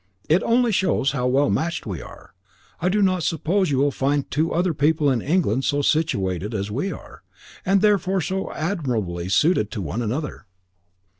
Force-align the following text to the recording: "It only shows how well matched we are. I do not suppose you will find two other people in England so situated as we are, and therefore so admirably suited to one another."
"It 0.27 0.41
only 0.41 0.71
shows 0.71 1.11
how 1.11 1.27
well 1.27 1.51
matched 1.51 1.85
we 1.85 2.01
are. 2.01 2.33
I 2.79 2.89
do 2.89 3.03
not 3.03 3.21
suppose 3.21 3.69
you 3.69 3.77
will 3.77 3.91
find 3.91 4.25
two 4.31 4.51
other 4.51 4.73
people 4.73 5.11
in 5.11 5.21
England 5.21 5.63
so 5.63 5.83
situated 5.83 6.55
as 6.55 6.71
we 6.71 6.91
are, 6.91 7.21
and 7.63 7.81
therefore 7.81 8.19
so 8.19 8.51
admirably 8.51 9.29
suited 9.29 9.69
to 9.69 9.81
one 9.83 10.01
another." 10.01 10.47